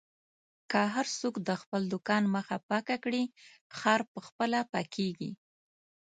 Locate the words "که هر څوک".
0.71-1.35